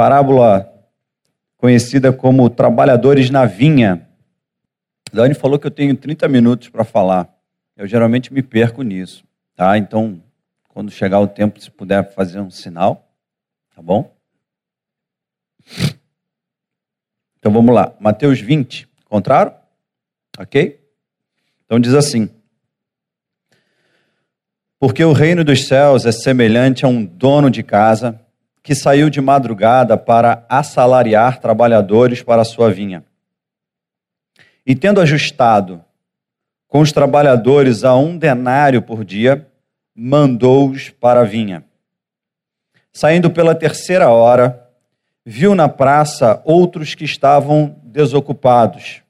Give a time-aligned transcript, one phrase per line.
[0.00, 0.66] parábola
[1.58, 4.08] conhecida como Trabalhadores na Vinha.
[5.12, 7.28] Dani falou que eu tenho 30 minutos para falar.
[7.76, 9.22] Eu geralmente me perco nisso,
[9.54, 9.76] tá?
[9.76, 10.22] Então,
[10.70, 13.12] quando chegar o tempo, se puder fazer um sinal,
[13.76, 14.10] tá bom?
[17.38, 17.94] Então vamos lá.
[18.00, 19.54] Mateus 20, encontraram?
[20.38, 20.82] Ok?
[21.66, 22.30] Então diz assim:
[24.78, 28.18] Porque o reino dos céus é semelhante a um dono de casa
[28.62, 33.04] que saiu de madrugada para assalariar trabalhadores para sua vinha.
[34.66, 35.82] E tendo ajustado
[36.68, 39.48] com os trabalhadores a um denário por dia,
[39.94, 41.64] mandou-os para a vinha.
[42.92, 44.68] Saindo pela terceira hora,
[45.24, 49.02] viu na praça outros que estavam desocupados.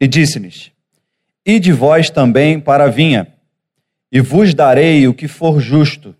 [0.00, 0.70] E disse-lhes:
[1.44, 3.32] Ide vós também para a vinha,
[4.10, 6.14] e vos darei o que for justo.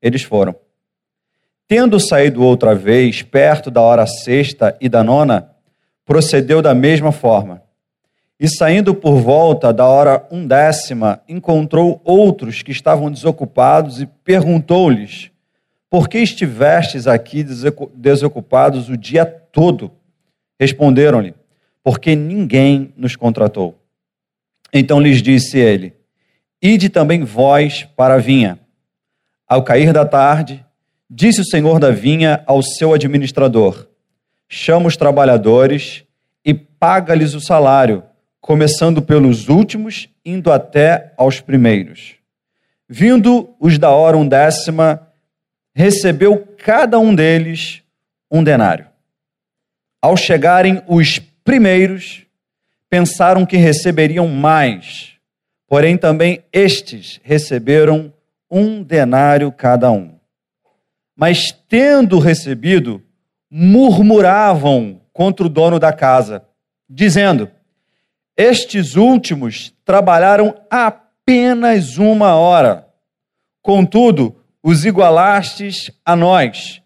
[0.00, 0.54] Eles foram.
[1.66, 5.50] Tendo saído outra vez, perto da hora sexta e da nona,
[6.04, 7.62] procedeu da mesma forma.
[8.38, 15.30] E saindo por volta da hora undécima, encontrou outros que estavam desocupados e perguntou-lhes:
[15.90, 17.44] Por que estivestes aqui
[17.94, 19.92] desocupados o dia todo?
[20.58, 21.34] Responderam-lhe:
[21.84, 23.78] Porque ninguém nos contratou.
[24.72, 25.99] Então lhes disse ele:
[26.62, 28.58] Ide também vós para a vinha.
[29.48, 30.64] Ao cair da tarde,
[31.08, 33.88] disse o senhor da vinha ao seu administrador:
[34.48, 36.04] Chama os trabalhadores
[36.44, 38.02] e paga-lhes o salário
[38.40, 42.16] começando pelos últimos, indo até aos primeiros.
[42.88, 45.08] Vindo os da hora undécima,
[45.74, 47.82] recebeu cada um deles
[48.30, 48.86] um denário.
[50.02, 52.26] Ao chegarem os primeiros,
[52.88, 55.12] pensaram que receberiam mais,
[55.70, 58.12] porém também estes receberam
[58.50, 60.16] um denário cada um.
[61.14, 63.00] Mas tendo recebido,
[63.48, 66.44] murmuravam contra o dono da casa,
[66.88, 67.48] dizendo:
[68.36, 72.88] estes últimos trabalharam apenas uma hora.
[73.62, 76.82] Contudo, os igualastes a nós,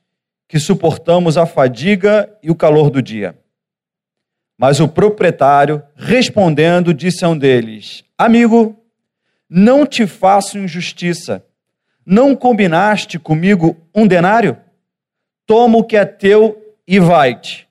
[0.47, 3.35] que suportamos a fadiga e o calor do dia.
[4.57, 8.77] Mas o proprietário, respondendo, disse a um deles: Amigo,
[9.49, 11.45] não te faço injustiça.
[12.07, 14.57] Não combinaste comigo um denário?
[15.47, 17.69] Toma o que é teu e vai-te.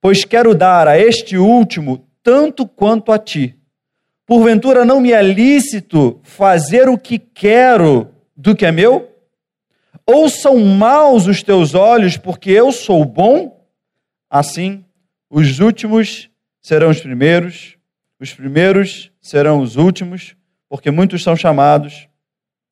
[0.00, 3.56] Pois quero dar a este último tanto quanto a ti.
[4.26, 9.10] Porventura não me é lícito fazer o que quero do que é meu?
[10.06, 13.60] Ou são maus os teus olhos porque eu sou bom?
[14.30, 14.84] Assim,
[15.34, 16.28] os últimos
[16.60, 17.78] serão os primeiros,
[18.20, 20.36] os primeiros serão os últimos,
[20.68, 22.06] porque muitos são chamados,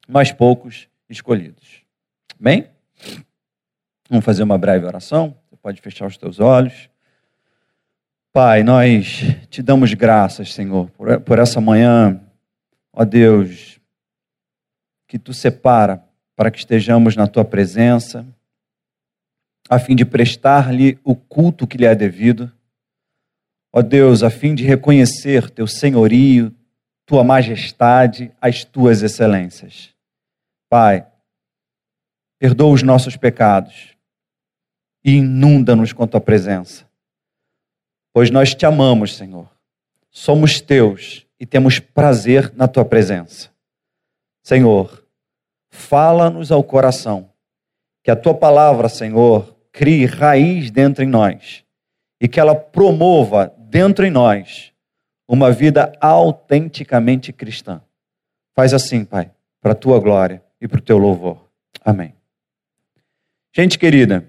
[0.06, 1.80] mas poucos escolhidos.
[2.38, 2.68] Bem?
[4.10, 5.34] Vamos fazer uma breve oração?
[5.48, 6.90] Você pode fechar os teus olhos.
[8.30, 12.20] Pai, nós te damos graças, Senhor, por, por essa manhã,
[12.92, 13.80] ó Deus,
[15.08, 16.04] que tu separa
[16.36, 18.26] para que estejamos na tua presença,
[19.70, 22.52] a fim de prestar-lhe o culto que lhe é devido.
[23.72, 26.54] Ó Deus, a fim de reconhecer teu senhorio,
[27.06, 29.94] tua majestade, as tuas excelências.
[30.68, 31.06] Pai,
[32.38, 33.96] perdoa os nossos pecados
[35.04, 36.90] e inunda-nos com tua presença
[38.12, 39.48] pois nós te amamos, Senhor.
[40.10, 43.50] Somos teus e temos prazer na tua presença.
[44.42, 45.04] Senhor,
[45.70, 47.30] fala-nos ao coração,
[48.02, 51.64] que a tua palavra, Senhor, crie raiz dentro em nós
[52.20, 54.72] e que ela promova dentro em nós
[55.28, 57.80] uma vida autenticamente cristã.
[58.54, 61.48] Faz assim, Pai, para a tua glória e para o teu louvor.
[61.84, 62.14] Amém.
[63.54, 64.24] Gente querida,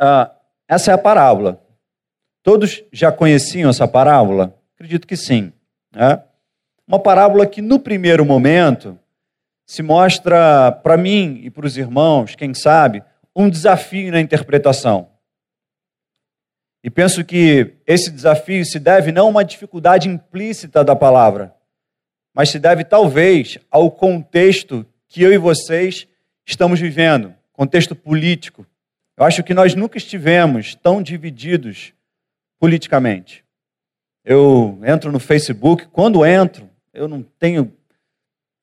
[0.00, 0.30] uh,
[0.68, 1.64] essa é a parábola
[2.44, 4.54] Todos já conheciam essa parábola?
[4.74, 5.50] Acredito que sim.
[5.90, 6.22] Né?
[6.86, 8.98] Uma parábola que, no primeiro momento,
[9.64, 13.02] se mostra para mim e para os irmãos, quem sabe,
[13.34, 15.08] um desafio na interpretação.
[16.82, 21.54] E penso que esse desafio se deve não a uma dificuldade implícita da palavra,
[22.34, 26.06] mas se deve talvez ao contexto que eu e vocês
[26.44, 28.66] estamos vivendo contexto político.
[29.16, 31.94] Eu acho que nós nunca estivemos tão divididos
[32.58, 33.44] politicamente.
[34.24, 37.72] Eu entro no Facebook, quando entro, eu não tenho.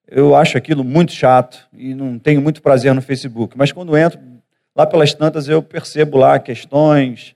[0.07, 4.19] Eu acho aquilo muito chato e não tenho muito prazer no Facebook, mas quando entro,
[4.75, 7.35] lá pelas tantas, eu percebo lá questões,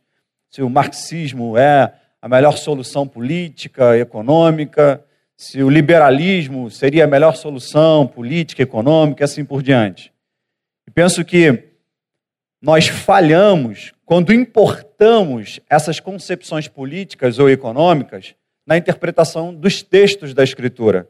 [0.50, 5.04] se o marxismo é a melhor solução política, econômica,
[5.38, 10.14] se o liberalismo seria a melhor solução política, econômica e assim por diante.
[10.94, 11.72] penso que
[12.62, 18.34] nós falhamos quando importamos essas concepções políticas ou econômicas
[18.66, 21.08] na interpretação dos textos da Escritura.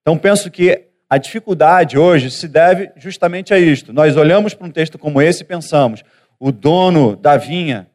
[0.00, 3.92] Então, penso que a dificuldade hoje se deve justamente a isto.
[3.92, 6.04] Nós olhamos para um texto como esse e pensamos:
[6.38, 7.88] o dono da vinha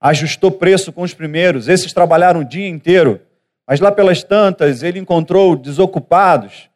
[0.00, 3.20] ajustou preço com os primeiros, esses trabalharam o dia inteiro,
[3.68, 6.70] mas lá pelas tantas ele encontrou desocupados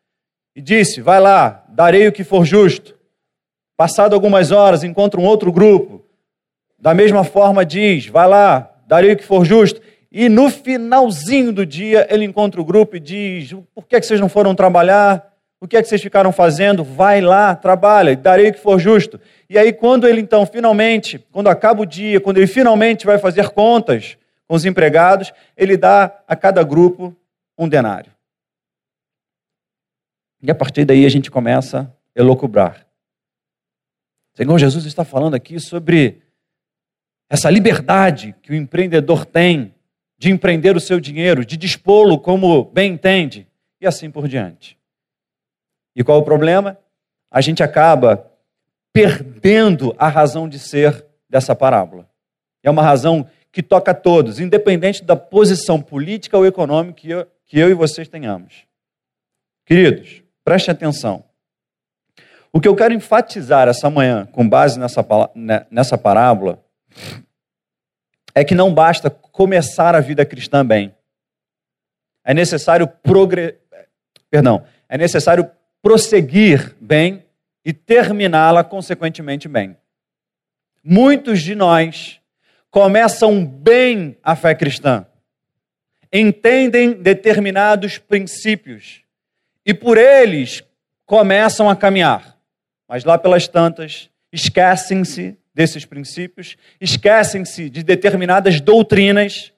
[0.54, 2.94] e disse: Vai lá, darei o que for justo.
[3.74, 6.04] Passado algumas horas, encontra um outro grupo,
[6.78, 9.80] da mesma forma diz: Vai lá, darei o que for justo.
[10.12, 14.06] E no finalzinho do dia, ele encontra o grupo e diz: Por que, é que
[14.06, 15.35] vocês não foram trabalhar?
[15.60, 16.84] O que é que vocês ficaram fazendo?
[16.84, 19.18] Vai lá, trabalha, darei o que for justo.
[19.48, 23.48] E aí, quando ele então finalmente, quando acaba o dia, quando ele finalmente vai fazer
[23.50, 27.16] contas com os empregados, ele dá a cada grupo
[27.58, 28.12] um denário.
[30.42, 32.86] E a partir daí a gente começa a elocubrar.
[34.34, 36.22] Senhor Jesus está falando aqui sobre
[37.28, 39.74] essa liberdade que o empreendedor tem
[40.18, 43.46] de empreender o seu dinheiro, de dispô-lo como bem entende,
[43.80, 44.78] e assim por diante.
[45.96, 46.78] E qual o problema?
[47.30, 48.30] A gente acaba
[48.92, 52.06] perdendo a razão de ser dessa parábola.
[52.62, 57.26] É uma razão que toca a todos, independente da posição política ou econômica que eu,
[57.46, 58.66] que eu e vocês tenhamos.
[59.64, 61.24] Queridos, prestem atenção.
[62.52, 65.04] O que eu quero enfatizar essa manhã, com base nessa,
[65.34, 66.62] né, nessa parábola,
[68.34, 70.94] é que não basta começar a vida cristã bem.
[72.22, 73.58] É necessário progre...
[74.28, 75.50] Perdão, é necessário
[75.86, 77.24] prosseguir bem
[77.64, 79.76] e terminá-la consequentemente bem.
[80.82, 82.20] Muitos de nós
[82.72, 85.06] começam bem a fé cristã,
[86.12, 89.02] entendem determinados princípios
[89.64, 90.60] e por eles
[91.04, 92.36] começam a caminhar,
[92.88, 99.52] mas lá pelas tantas esquecem-se desses princípios, esquecem-se de determinadas doutrinas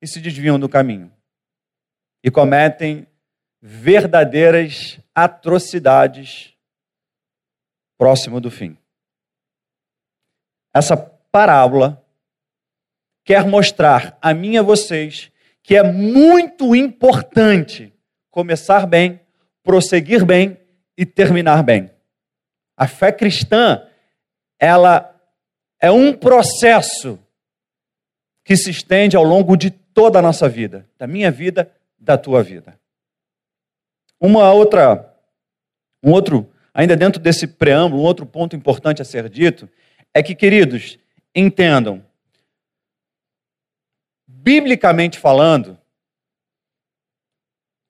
[0.00, 1.10] e se desviam do caminho.
[2.22, 3.04] E cometem
[3.60, 6.54] verdadeiras atrocidades
[7.98, 8.76] próximo do fim.
[10.74, 12.04] Essa parábola
[13.24, 15.30] quer mostrar a mim e a vocês
[15.62, 17.92] que é muito importante
[18.30, 19.20] começar bem,
[19.62, 20.58] prosseguir bem
[20.96, 21.90] e terminar bem.
[22.76, 23.86] A fé cristã,
[24.58, 25.14] ela
[25.80, 27.18] é um processo
[28.44, 32.42] que se estende ao longo de toda a nossa vida, da minha vida, da tua
[32.42, 32.78] vida.
[34.24, 35.12] Uma outra,
[36.00, 39.68] um outro, ainda dentro desse preâmbulo, um outro ponto importante a ser dito
[40.14, 40.96] é que, queridos,
[41.34, 42.06] entendam,
[44.24, 45.76] biblicamente falando,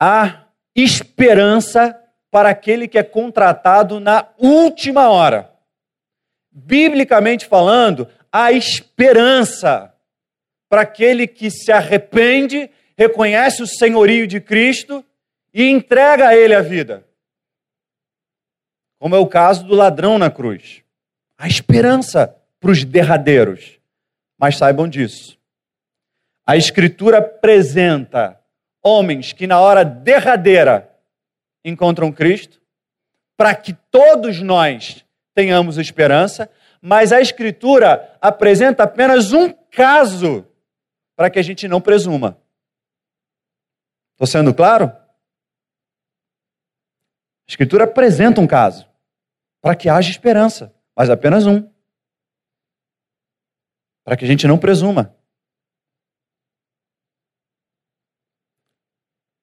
[0.00, 5.52] há esperança para aquele que é contratado na última hora.
[6.50, 9.94] Biblicamente falando, há esperança
[10.66, 15.04] para aquele que se arrepende, reconhece o senhorio de Cristo
[15.52, 17.06] e entrega a ele a vida.
[18.98, 20.82] Como é o caso do ladrão na cruz.
[21.36, 23.80] Há esperança para os derradeiros.
[24.38, 25.38] Mas saibam disso.
[26.46, 28.40] A Escritura apresenta
[28.82, 30.88] homens que na hora derradeira
[31.64, 32.60] encontram Cristo,
[33.36, 35.04] para que todos nós
[35.34, 36.50] tenhamos esperança,
[36.80, 40.46] mas a Escritura apresenta apenas um caso
[41.16, 42.38] para que a gente não presuma.
[44.12, 44.92] Estou sendo claro?
[47.48, 48.88] A Escritura apresenta um caso
[49.60, 51.70] para que haja esperança, mas apenas um.
[54.04, 55.16] Para que a gente não presuma.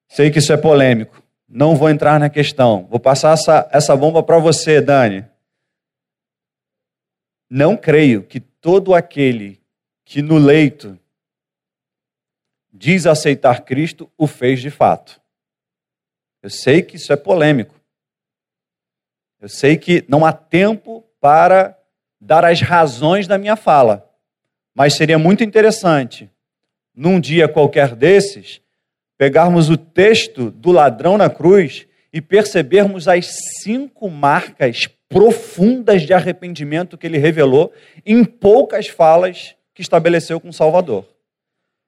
[0.09, 1.23] Sei que isso é polêmico.
[1.47, 2.85] Não vou entrar na questão.
[2.87, 5.25] Vou passar essa, essa bomba para você, Dani.
[7.49, 9.61] Não creio que todo aquele
[10.03, 10.99] que no leito
[12.71, 15.21] diz aceitar Cristo o fez de fato.
[16.41, 17.78] Eu sei que isso é polêmico.
[19.41, 21.77] Eu sei que não há tempo para
[22.19, 24.09] dar as razões da minha fala.
[24.75, 26.29] Mas seria muito interessante,
[26.93, 28.61] num dia qualquer desses,
[29.17, 33.27] pegarmos o texto do ladrão na cruz e percebermos as
[33.61, 37.73] cinco marcas profundas de arrependimento que ele revelou
[38.05, 41.05] em poucas falas que estabeleceu com o Salvador.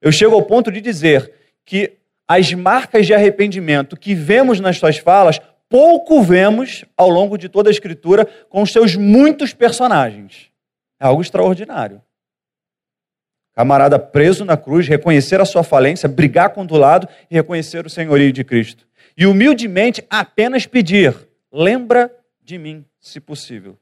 [0.02, 1.32] Eu chego ao ponto de dizer
[1.66, 1.94] que
[2.28, 5.40] as marcas de arrependimento que vemos nas suas falas,
[5.72, 10.52] pouco vemos ao longo de toda a Escritura com os seus muitos personagens.
[11.00, 12.02] É algo extraordinário.
[13.54, 17.90] Camarada preso na cruz, reconhecer a sua falência, brigar contra o lado e reconhecer o
[17.90, 18.86] senhorio de Cristo.
[19.16, 21.16] E humildemente apenas pedir:
[21.50, 22.14] lembra
[22.44, 23.78] de mim, se possível.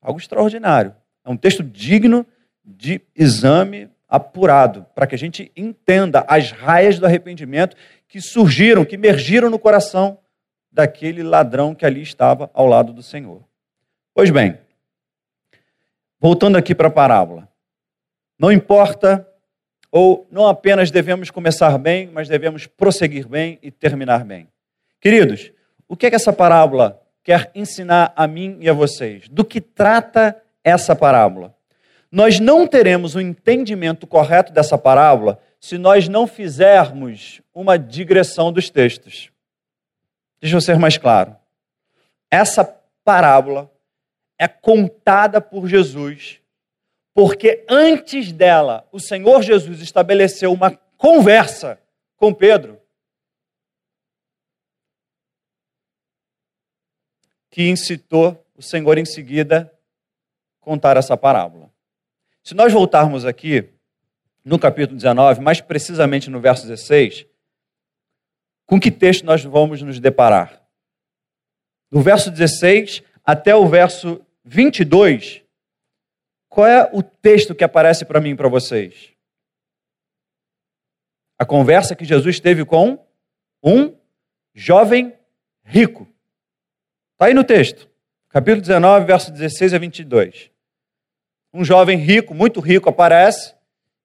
[0.00, 0.92] Algo extraordinário.
[1.24, 2.26] É um texto digno
[2.64, 7.76] de exame apurado, para que a gente entenda as raias do arrependimento
[8.08, 10.18] que surgiram, que emergiram no coração
[10.72, 13.42] daquele ladrão que ali estava ao lado do Senhor.
[14.14, 14.58] Pois bem,
[16.18, 17.48] voltando aqui para a parábola.
[18.38, 19.28] Não importa,
[19.90, 24.48] ou não apenas devemos começar bem, mas devemos prosseguir bem e terminar bem.
[25.00, 25.52] Queridos,
[25.88, 29.28] o que é que essa parábola quer ensinar a mim e a vocês?
[29.28, 31.54] Do que trata essa parábola?
[32.10, 38.52] Nós não teremos o um entendimento correto dessa parábola se nós não fizermos uma digressão
[38.52, 39.31] dos textos.
[40.42, 41.36] Deixa eu ser mais claro.
[42.28, 42.64] Essa
[43.04, 43.70] parábola
[44.36, 46.40] é contada por Jesus,
[47.14, 51.80] porque antes dela, o Senhor Jesus estabeleceu uma conversa
[52.16, 52.80] com Pedro,
[57.48, 59.72] que incitou o Senhor em seguida
[60.60, 61.70] contar essa parábola.
[62.42, 63.68] Se nós voltarmos aqui
[64.44, 67.26] no capítulo 19, mais precisamente no verso 16,
[68.72, 70.66] com que texto nós vamos nos deparar?
[71.90, 75.42] Do verso 16 até o verso 22,
[76.48, 79.12] qual é o texto que aparece para mim e para vocês?
[81.38, 82.98] A conversa que Jesus teve com
[83.62, 83.94] um
[84.54, 85.18] jovem
[85.62, 86.08] rico.
[87.12, 87.90] Está aí no texto,
[88.30, 90.50] capítulo 19, verso 16 a 22
[91.52, 93.54] um jovem rico, muito rico, aparece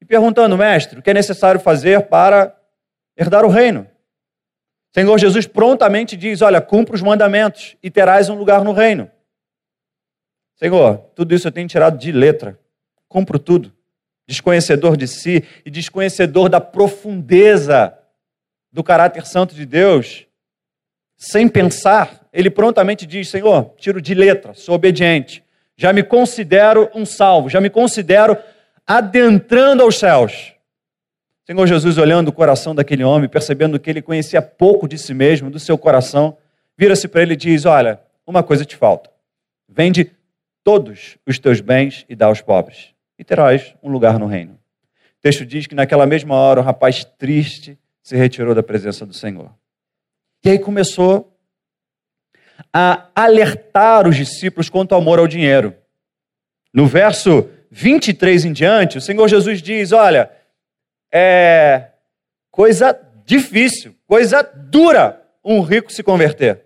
[0.02, 2.54] e perguntando, mestre, o que é necessário fazer para
[3.16, 3.90] herdar o reino?
[4.98, 9.12] Senhor Jesus prontamente diz: Olha, cumpra os mandamentos e terás um lugar no reino.
[10.56, 12.60] Senhor, tudo isso eu tenho tirado de letra,
[13.08, 13.72] cumpro tudo.
[14.26, 17.98] Desconhecedor de si e desconhecedor da profundeza
[18.72, 20.26] do caráter santo de Deus,
[21.16, 25.44] sem pensar, ele prontamente diz: Senhor, tiro de letra, sou obediente
[25.78, 28.36] já me considero um salvo, já me considero
[28.86, 30.54] adentrando aos céus.
[31.48, 35.50] Senhor Jesus, olhando o coração daquele homem, percebendo que ele conhecia pouco de si mesmo,
[35.50, 36.36] do seu coração,
[36.78, 39.10] vira-se para ele e diz: Olha, uma coisa te falta.
[39.66, 40.12] Vende
[40.62, 44.56] todos os teus bens e dá aos pobres, e terás um lugar no reino.
[44.56, 49.14] O texto diz que naquela mesma hora o rapaz triste se retirou da presença do
[49.14, 49.50] Senhor.
[50.44, 51.34] E aí começou
[52.74, 55.74] a alertar os discípulos quanto ao amor ao dinheiro.
[56.74, 60.30] No verso 23 em diante, o Senhor Jesus diz: Olha,
[61.20, 61.92] é
[62.52, 62.94] coisa
[63.26, 66.66] difícil, coisa dura um rico se converter.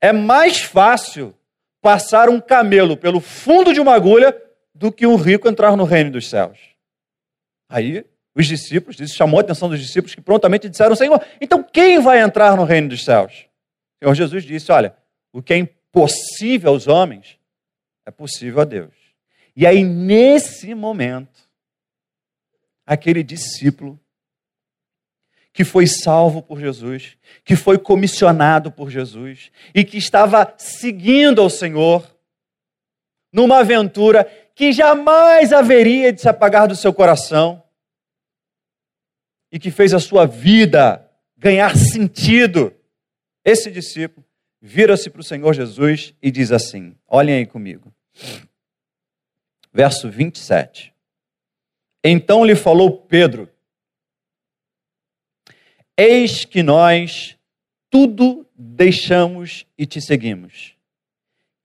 [0.00, 1.34] É mais fácil
[1.80, 4.36] passar um camelo pelo fundo de uma agulha
[4.74, 6.58] do que um rico entrar no reino dos céus.
[7.68, 12.00] Aí os discípulos, isso chamou a atenção dos discípulos que prontamente disseram: Senhor, então quem
[12.00, 13.46] vai entrar no reino dos céus?
[13.96, 14.96] O Senhor Jesus disse: Olha,
[15.32, 17.38] o que é impossível aos homens
[18.06, 18.94] é possível a Deus.
[19.54, 21.47] E aí, nesse momento,
[22.88, 24.00] aquele discípulo
[25.52, 31.50] que foi salvo por Jesus, que foi comissionado por Jesus e que estava seguindo ao
[31.50, 32.16] Senhor
[33.30, 37.62] numa aventura que jamais haveria de se apagar do seu coração
[39.52, 42.74] e que fez a sua vida ganhar sentido
[43.44, 44.24] esse discípulo
[44.60, 47.92] vira-se para o Senhor Jesus e diz assim: olhem aí comigo.
[49.72, 50.94] Verso 27.
[52.02, 53.50] Então lhe falou Pedro:
[55.96, 57.36] Eis que nós
[57.90, 60.76] tudo deixamos e te seguimos.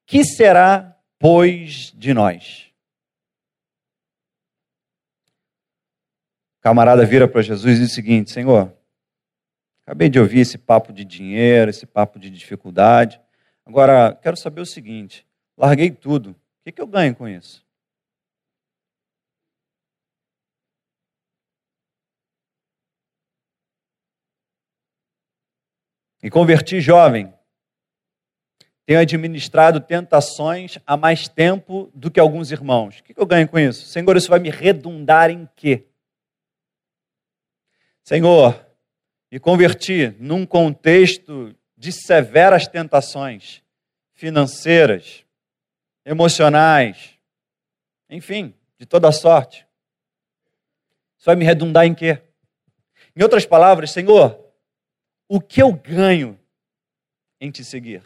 [0.05, 2.71] Que será, pois, de nós?
[6.57, 8.73] O camarada vira para Jesus e diz o seguinte: Senhor,
[9.85, 13.19] Acabei de ouvir esse papo de dinheiro, esse papo de dificuldade.
[13.65, 15.25] Agora, quero saber o seguinte:
[15.57, 16.31] larguei tudo.
[16.31, 17.65] O que, que eu ganho com isso?
[26.23, 27.31] E converti jovem.
[28.85, 32.99] Tenho administrado tentações há mais tempo do que alguns irmãos.
[32.99, 33.85] O que eu ganho com isso?
[33.85, 35.85] Senhor, isso vai me redundar em quê?
[38.03, 38.65] Senhor,
[39.31, 43.61] e converti num contexto de severas tentações
[44.13, 45.25] financeiras,
[46.05, 47.17] emocionais,
[48.09, 49.65] enfim, de toda sorte.
[51.17, 52.21] Isso vai me redundar em quê?
[53.15, 54.39] Em outras palavras, Senhor,
[55.33, 56.39] o que eu ganho
[57.41, 58.03] em te seguir?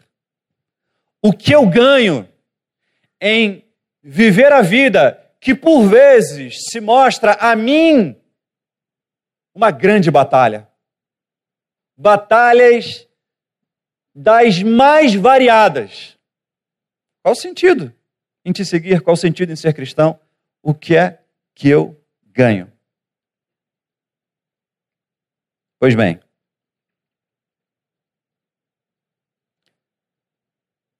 [1.20, 2.26] O que eu ganho
[3.20, 3.64] em
[4.02, 8.18] viver a vida que por vezes se mostra a mim
[9.54, 10.68] uma grande batalha?
[11.98, 13.08] batalhas
[14.14, 16.16] das mais variadas.
[17.22, 17.92] Qual o sentido
[18.44, 19.00] em te seguir?
[19.02, 20.18] Qual o sentido em ser cristão?
[20.62, 21.20] O que é
[21.54, 22.72] que eu ganho?
[25.80, 26.20] Pois bem,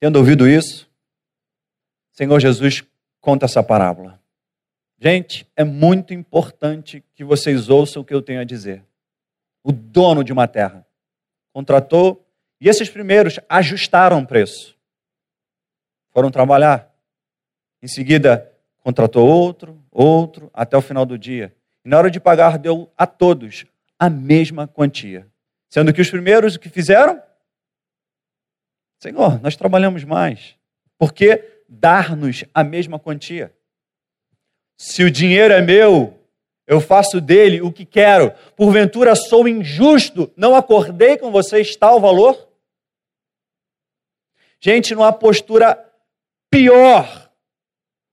[0.01, 0.89] tendo ouvido isso,
[2.13, 2.85] Senhor Jesus
[3.21, 4.21] conta essa parábola.
[4.99, 8.85] Gente, é muito importante que vocês ouçam o que eu tenho a dizer.
[9.63, 10.85] O dono de uma terra
[11.53, 12.27] contratou
[12.61, 14.77] e esses primeiros ajustaram o preço.
[16.11, 16.93] Foram trabalhar.
[17.81, 21.55] Em seguida, contratou outro, outro, até o final do dia.
[21.85, 23.65] E na hora de pagar, deu a todos
[23.99, 25.27] a mesma quantia.
[25.69, 27.23] Sendo que os primeiros o que fizeram?
[28.99, 30.57] Senhor, nós trabalhamos mais.
[30.99, 33.55] Por que dar-nos a mesma quantia?
[34.77, 36.19] Se o dinheiro é meu,
[36.67, 38.33] eu faço dele o que quero.
[38.57, 42.49] Porventura sou injusto, não acordei com vocês tal valor?
[44.61, 45.85] Gente, numa postura
[46.51, 47.31] pior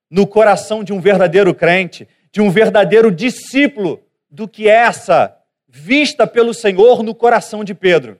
[0.09, 5.35] no coração de um verdadeiro crente, de um verdadeiro discípulo, do que essa
[5.67, 8.19] vista pelo Senhor no coração de Pedro.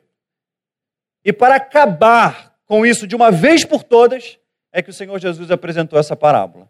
[1.24, 4.38] E para acabar com isso de uma vez por todas,
[4.72, 6.70] é que o Senhor Jesus apresentou essa parábola.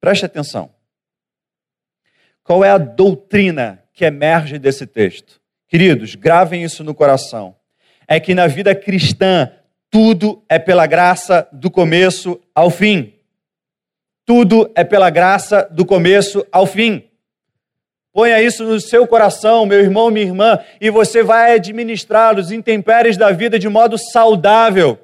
[0.00, 0.74] Preste atenção.
[2.42, 5.40] Qual é a doutrina que emerge desse texto?
[5.68, 7.54] Queridos, gravem isso no coração.
[8.08, 9.50] É que na vida cristã,
[9.88, 13.14] tudo é pela graça do começo ao fim.
[14.24, 17.08] Tudo é pela graça do começo ao fim.
[18.12, 23.16] Ponha isso no seu coração, meu irmão, minha irmã, e você vai administrar os intempéries
[23.16, 24.98] da vida de modo saudável.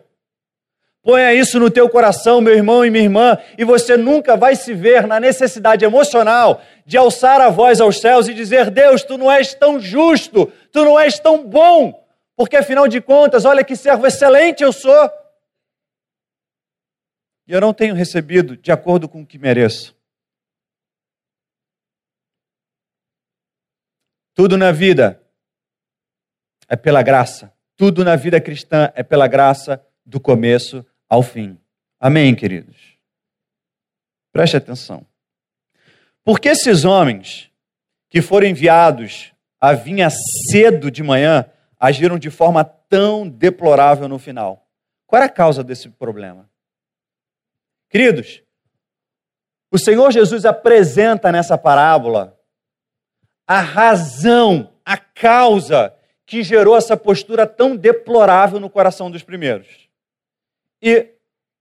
[1.03, 4.75] Ponha isso no teu coração, meu irmão e minha irmã, e você nunca vai se
[4.75, 9.33] ver na necessidade emocional de alçar a voz aos céus e dizer: Deus, tu não
[9.33, 14.07] és tão justo, tu não és tão bom, porque afinal de contas, olha que servo
[14.07, 15.11] excelente eu sou.
[17.47, 19.98] E eu não tenho recebido de acordo com o que mereço.
[24.38, 25.20] Tudo na vida
[26.68, 27.53] é pela graça.
[27.77, 31.59] Tudo na vida cristã é pela graça do começo ao fim.
[31.98, 32.77] Amém, queridos?
[34.31, 35.05] Preste atenção.
[36.22, 37.51] Porque esses homens
[38.09, 41.44] que foram enviados a vinha cedo de manhã
[41.77, 44.68] agiram de forma tão deplorável no final?
[45.05, 46.48] Qual era a causa desse problema?
[47.90, 48.40] Queridos,
[49.68, 52.38] o Senhor Jesus apresenta nessa parábola
[53.48, 55.94] a razão, a causa
[56.26, 59.88] que gerou essa postura tão deplorável no coração dos primeiros.
[60.82, 61.14] E,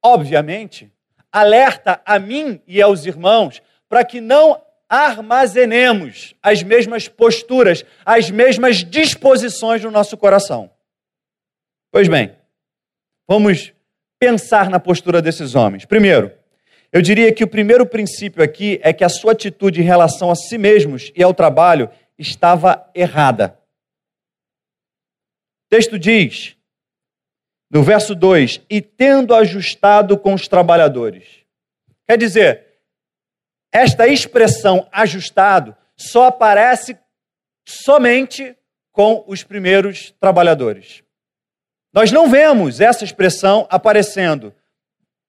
[0.03, 0.91] obviamente,
[1.31, 8.83] alerta a mim e aos irmãos para que não armazenemos as mesmas posturas, as mesmas
[8.83, 10.69] disposições no nosso coração.
[11.89, 12.35] Pois bem,
[13.25, 13.73] vamos
[14.19, 15.85] pensar na postura desses homens.
[15.85, 16.36] Primeiro,
[16.97, 20.35] eu diria que o primeiro princípio aqui é que a sua atitude em relação a
[20.35, 23.55] si mesmos e ao trabalho estava errada.
[25.67, 26.57] O texto diz:
[27.69, 31.45] no verso 2: E tendo ajustado com os trabalhadores.
[32.07, 32.65] Quer dizer,
[33.71, 36.97] esta expressão ajustado só aparece
[37.63, 38.57] somente
[38.91, 41.03] com os primeiros trabalhadores.
[41.93, 44.51] Nós não vemos essa expressão aparecendo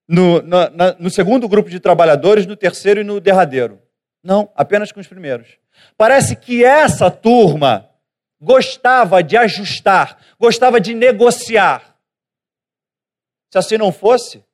[0.08, 0.58] no, no,
[0.98, 3.80] no, segundo grupo de trabalhadores, no terceiro e no derradeiro.
[4.22, 5.58] Não, apenas com os primeiros.
[5.96, 7.88] Parece que essa turma
[8.40, 11.96] gostava de ajustar, gostava de negociar.
[13.50, 14.44] Se assim não fosse,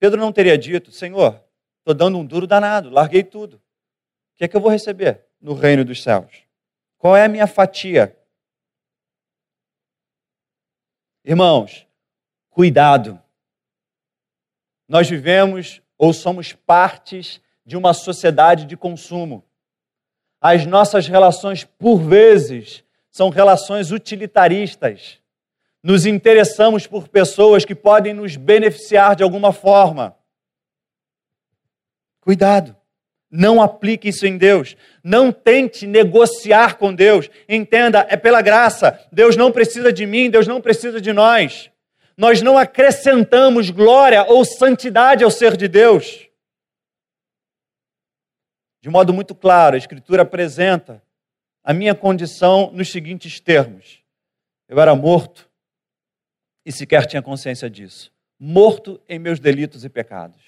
[0.00, 1.42] Pedro não teria dito: Senhor,
[1.78, 3.56] estou dando um duro danado, larguei tudo.
[3.56, 6.42] O que é que eu vou receber no reino dos céus?
[6.98, 8.18] Qual é a minha fatia?
[11.24, 11.86] Irmãos,
[12.50, 13.23] cuidado.
[14.88, 19.44] Nós vivemos ou somos partes de uma sociedade de consumo.
[20.40, 25.22] As nossas relações, por vezes, são relações utilitaristas
[25.84, 30.16] nos interessamos por pessoas que podem nos beneficiar de alguma forma.
[32.22, 32.74] Cuidado.
[33.30, 34.78] Não aplique isso em Deus.
[35.02, 37.28] Não tente negociar com Deus.
[37.46, 38.98] Entenda, é pela graça.
[39.12, 41.70] Deus não precisa de mim, Deus não precisa de nós.
[42.16, 46.28] Nós não acrescentamos glória ou santidade ao ser de Deus.
[48.80, 51.02] De modo muito claro, a Escritura apresenta
[51.62, 54.02] a minha condição nos seguintes termos:
[54.68, 55.50] eu era morto
[56.64, 58.12] e sequer tinha consciência disso.
[58.38, 60.42] Morto em meus delitos e pecados.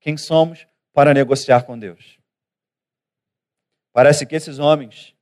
[0.00, 2.18] Quem somos para negociar com Deus?
[3.92, 5.14] Parece que esses homens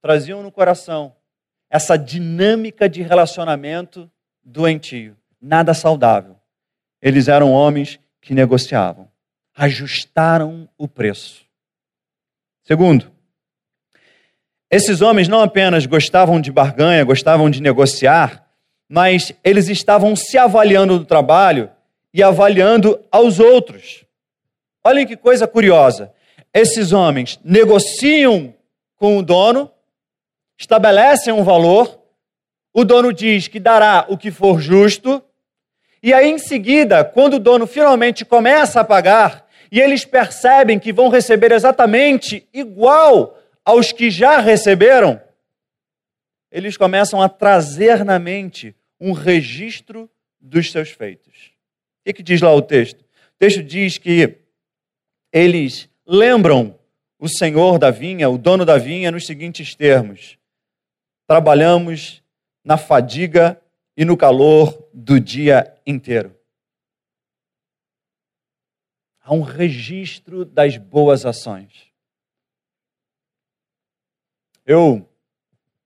[0.00, 1.16] traziam no coração
[1.70, 4.10] essa dinâmica de relacionamento
[4.44, 6.36] doentio, nada saudável.
[7.00, 9.08] eles eram homens que negociavam,
[9.56, 11.44] ajustaram o preço.
[12.62, 13.10] Segundo,
[14.70, 18.48] esses homens não apenas gostavam de barganha, gostavam de negociar,
[18.88, 21.70] mas eles estavam se avaliando no trabalho
[22.14, 24.04] e avaliando aos outros.
[24.84, 26.12] Olhem que coisa curiosa.
[26.54, 28.54] Esses homens negociam
[28.96, 29.70] com o dono,
[30.58, 32.01] estabelecem um valor,
[32.72, 35.22] o dono diz que dará o que for justo,
[36.02, 40.92] e aí em seguida, quando o dono finalmente começa a pagar, e eles percebem que
[40.92, 45.20] vão receber exatamente igual aos que já receberam,
[46.50, 51.52] eles começam a trazer na mente um registro dos seus feitos.
[52.00, 53.00] O que, que diz lá o texto?
[53.00, 54.38] O texto diz que
[55.32, 56.78] eles lembram
[57.18, 60.36] o senhor da vinha, o dono da vinha, nos seguintes termos:
[61.26, 62.21] trabalhamos
[62.64, 63.60] na fadiga
[63.96, 66.36] e no calor do dia inteiro.
[69.20, 71.92] Há um registro das boas ações.
[74.64, 75.08] Eu,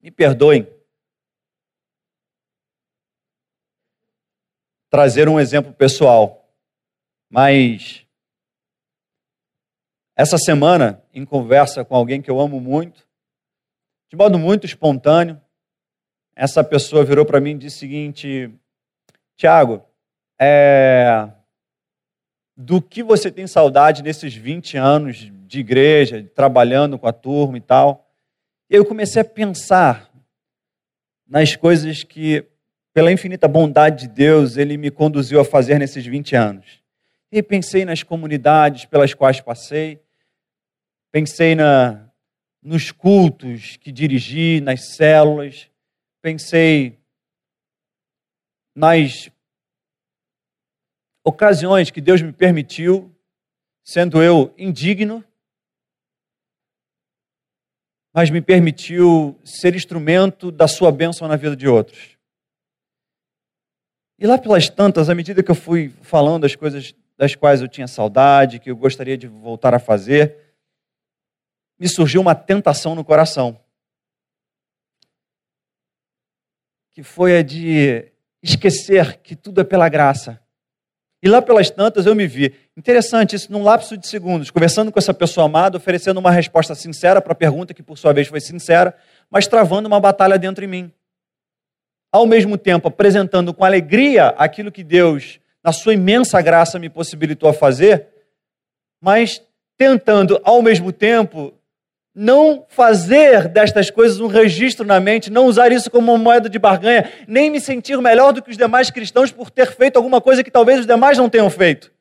[0.01, 0.67] me perdoem,
[4.89, 6.51] trazer um exemplo pessoal,
[7.29, 8.07] mas
[10.15, 13.07] essa semana, em conversa com alguém que eu amo muito,
[14.09, 15.39] de modo muito espontâneo,
[16.37, 18.51] essa pessoa virou para mim e disse o seguinte:
[19.35, 19.83] Tiago,
[20.39, 21.27] é,
[22.55, 27.61] do que você tem saudade nesses 20 anos de igreja, trabalhando com a turma e
[27.61, 28.07] tal?
[28.69, 30.11] Eu comecei a pensar
[31.27, 32.45] nas coisas que,
[32.93, 36.65] pela infinita bondade de Deus, Ele me conduziu a fazer nesses 20 anos.
[37.31, 39.99] E pensei nas comunidades pelas quais passei,
[41.11, 42.07] pensei na,
[42.61, 45.67] nos cultos que dirigi, nas células,
[46.27, 46.99] pensei
[48.75, 49.31] nas
[51.23, 53.15] ocasiões que Deus me permitiu,
[53.81, 55.23] sendo eu indigno,
[58.13, 62.17] mas me permitiu ser instrumento da sua bênção na vida de outros.
[64.19, 67.69] E lá pelas tantas, à medida que eu fui falando as coisas das quais eu
[67.69, 70.35] tinha saudade, que eu gostaria de voltar a fazer,
[71.79, 73.57] me surgiu uma tentação no coração.
[76.97, 78.05] Que foi a de
[78.41, 80.41] esquecer que tudo é pela graça.
[81.21, 82.55] E lá pelas tantas eu me vi.
[82.75, 87.21] Interessante isso, num lapso de segundos, conversando com essa pessoa amada, oferecendo uma resposta sincera
[87.21, 88.97] para a pergunta, que por sua vez foi sincera,
[89.29, 90.91] mas travando uma batalha dentro em mim.
[92.11, 97.47] Ao mesmo tempo, apresentando com alegria aquilo que Deus, na sua imensa graça, me possibilitou
[97.47, 98.07] a fazer,
[98.99, 99.39] mas
[99.77, 101.53] tentando, ao mesmo tempo,
[102.19, 106.57] não fazer destas coisas um registro na mente, não usar isso como uma moeda de
[106.57, 110.43] barganha, nem me sentir melhor do que os demais cristãos por ter feito alguma coisa
[110.43, 111.93] que talvez os demais não tenham feito.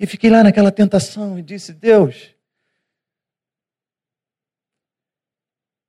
[0.00, 2.34] E fiquei lá naquela tentação e disse: Deus,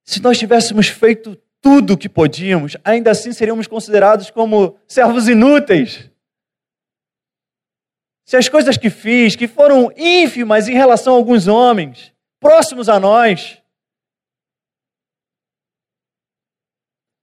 [0.04, 6.08] se nós tivéssemos feito tudo o que podíamos, ainda assim seríamos considerados como servos inúteis
[8.26, 13.00] se as coisas que fiz, que foram ínfimas em relação a alguns homens, próximos a
[13.00, 13.62] nós,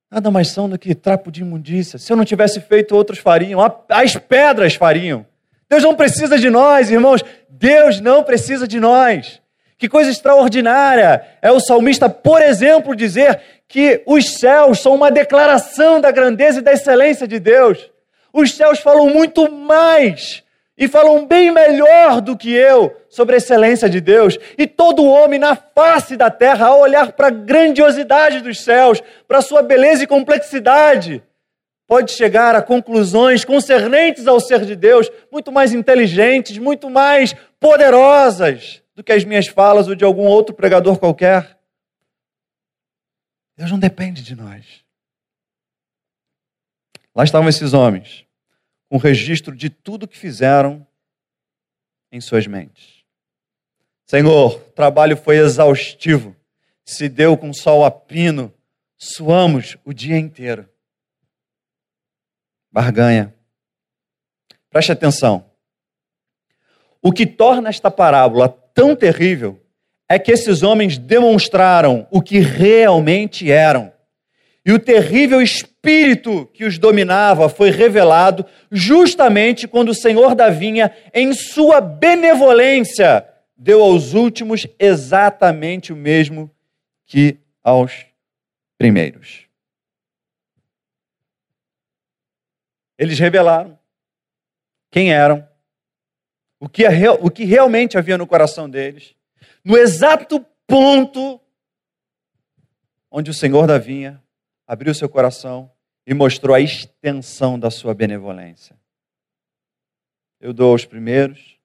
[0.09, 1.99] nada mais são do que trapo de imundícia.
[1.99, 5.27] Se eu não tivesse feito, outros fariam, as pedras fariam.
[5.69, 7.25] Deus não precisa de nós, irmãos.
[7.49, 9.43] Deus não precisa de nós.
[9.77, 16.01] Que coisa extraordinária é o salmista, por exemplo, dizer que os céus são uma declaração
[16.01, 17.91] da grandeza e da excelência de Deus.
[18.33, 20.45] Os céus falam muito mais
[20.83, 24.37] e falam bem melhor do que eu sobre a excelência de Deus.
[24.59, 29.39] E todo homem na face da terra, ao olhar para a grandiosidade dos céus, para
[29.39, 31.23] a sua beleza e complexidade,
[31.87, 38.83] pode chegar a conclusões concernentes ao ser de Deus, muito mais inteligentes, muito mais poderosas
[38.93, 41.57] do que as minhas falas ou de algum outro pregador qualquer.
[43.57, 44.83] Deus não depende de nós.
[47.15, 48.27] Lá estavam esses homens
[48.93, 50.87] um registro de tudo que fizeram
[52.13, 53.07] em suas mentes.
[54.05, 56.37] Senhor, o trabalho foi exaustivo,
[56.85, 58.53] se deu com sol a pino,
[58.99, 60.69] suamos o dia inteiro.
[62.71, 63.35] Barganha.
[64.69, 65.51] Preste atenção.
[67.01, 69.59] O que torna esta parábola tão terrível
[70.07, 73.92] é que esses homens demonstraram o que realmente eram.
[74.65, 80.95] E o terrível espírito que os dominava foi revelado justamente quando o Senhor da vinha,
[81.13, 86.49] em sua benevolência, deu aos últimos exatamente o mesmo
[87.07, 88.07] que aos
[88.79, 89.49] primeiros.
[92.97, 93.77] Eles revelaram
[94.93, 95.49] quem eram,
[96.61, 96.85] o que,
[97.21, 99.17] o que realmente havia no coração deles,
[99.65, 101.41] no exato ponto
[103.11, 104.22] onde o Senhor da vinha
[104.73, 105.71] abriu seu coração
[106.07, 108.75] e mostrou a extensão da sua benevolência.
[110.41, 111.59] Eu dou aos primeiros,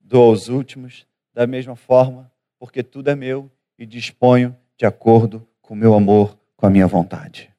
[0.00, 5.74] dou aos últimos, da mesma forma, porque tudo é meu e disponho de acordo com
[5.74, 7.54] o meu amor, com a minha vontade.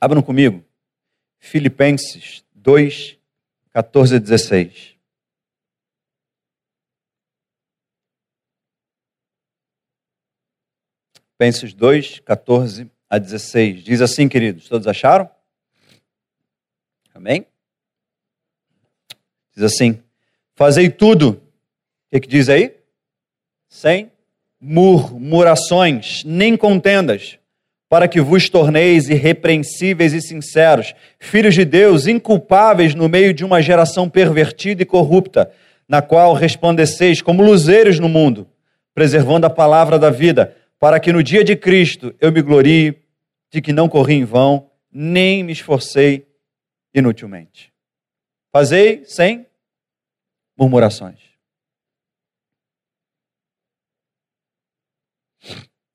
[0.00, 0.64] Abram comigo.
[1.40, 3.18] Filipenses 2,
[3.70, 4.95] 14 a 16.
[11.38, 13.84] Filipenses 2, 14 a 16.
[13.84, 15.28] Diz assim, queridos, todos acharam?
[17.14, 17.46] Amém?
[19.54, 20.00] Diz assim:
[20.54, 21.30] Fazei tudo.
[21.30, 21.40] O
[22.10, 22.74] que, que diz aí?
[23.68, 24.10] Sem
[24.58, 27.38] murmurações, nem contendas
[27.88, 33.62] para que vos torneis irrepreensíveis e sinceros, filhos de Deus, inculpáveis no meio de uma
[33.62, 35.50] geração pervertida e corrupta,
[35.88, 38.48] na qual resplandeceis como luzeiros no mundo,
[38.92, 43.02] preservando a palavra da vida, para que no dia de Cristo eu me glorie
[43.50, 46.26] de que não corri em vão, nem me esforcei
[46.94, 47.72] inutilmente.
[48.52, 49.46] Fazei sem
[50.56, 51.20] murmurações.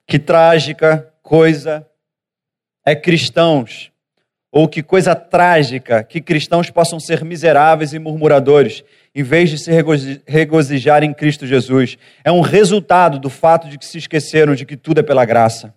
[0.07, 1.89] Que trágica coisa
[2.85, 3.91] é cristãos,
[4.51, 9.71] ou que coisa trágica que cristãos possam ser miseráveis e murmuradores, em vez de se
[10.25, 11.97] regozijar em Cristo Jesus.
[12.23, 15.75] É um resultado do fato de que se esqueceram de que tudo é pela graça.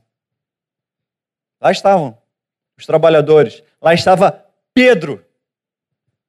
[1.61, 2.17] Lá estavam
[2.77, 5.25] os trabalhadores, lá estava Pedro,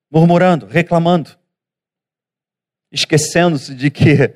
[0.10, 1.38] murmurando, reclamando,
[2.91, 4.36] esquecendo-se de que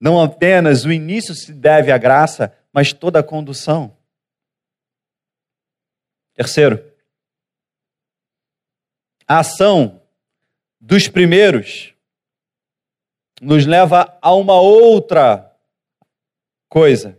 [0.00, 3.96] não apenas o início se deve à graça, mas toda a condução.
[6.34, 6.84] Terceiro,
[9.26, 9.97] a ação
[10.80, 11.94] dos primeiros
[13.40, 15.52] nos leva a uma outra
[16.68, 17.18] coisa.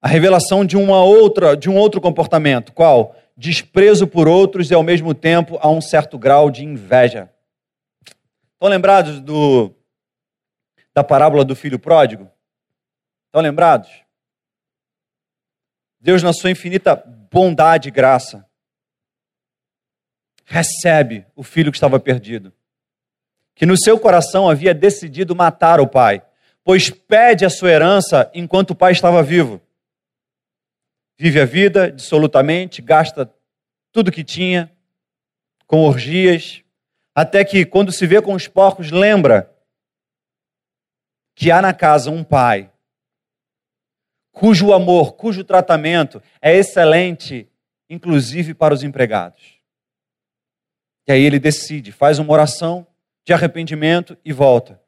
[0.00, 3.16] A revelação de uma outra, de um outro comportamento, qual?
[3.36, 7.30] Desprezo por outros e ao mesmo tempo a um certo grau de inveja.
[8.54, 9.74] Estão lembrados do
[10.94, 12.30] da parábola do filho pródigo?
[13.26, 13.90] Estão lembrados?
[16.00, 16.96] Deus, na sua infinita
[17.30, 18.45] bondade e graça,
[20.46, 22.52] recebe o filho que estava perdido,
[23.54, 26.22] que no seu coração havia decidido matar o pai,
[26.62, 29.60] pois pede a sua herança enquanto o pai estava vivo.
[31.18, 33.30] Vive a vida dissolutamente, gasta
[33.90, 34.72] tudo que tinha,
[35.66, 36.62] com orgias,
[37.14, 39.52] até que, quando se vê com os porcos, lembra
[41.34, 42.70] que há na casa um pai
[44.30, 47.48] cujo amor, cujo tratamento é excelente,
[47.88, 49.55] inclusive para os empregados.
[51.06, 52.86] E aí ele decide, faz uma oração
[53.24, 54.80] de arrependimento e volta.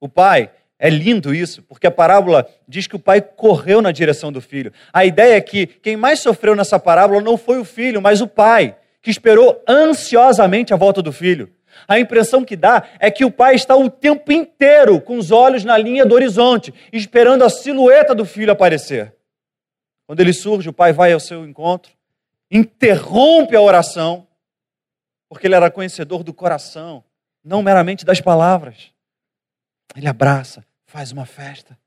[0.00, 4.32] O pai, é lindo isso, porque a parábola diz que o pai correu na direção
[4.32, 4.72] do filho.
[4.92, 8.26] A ideia é que quem mais sofreu nessa parábola não foi o filho, mas o
[8.26, 11.50] pai, que esperou ansiosamente a volta do filho.
[11.88, 15.64] A impressão que dá é que o pai está o tempo inteiro com os olhos
[15.64, 19.14] na linha do horizonte, esperando a silhueta do filho aparecer.
[20.06, 21.92] Quando ele surge, o pai vai ao seu encontro,
[22.50, 24.26] interrompe a oração,
[25.34, 27.04] porque ele era conhecedor do coração,
[27.44, 28.92] não meramente das palavras.
[29.94, 31.78] Ele abraça, faz uma festa.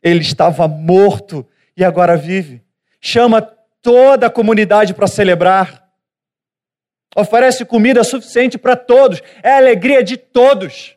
[0.00, 1.44] Ele estava morto
[1.76, 2.62] e agora vive.
[3.00, 5.82] Chama toda a comunidade para celebrar
[7.16, 10.96] oferece comida suficiente para todos, é a alegria de todos.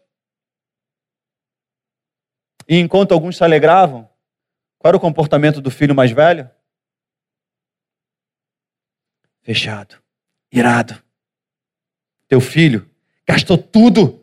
[2.68, 4.10] E enquanto alguns se alegravam,
[4.80, 6.50] qual era o comportamento do filho mais velho?
[9.42, 10.02] Fechado,
[10.52, 11.04] irado.
[12.36, 12.86] Teu filho
[13.26, 14.22] gastou tudo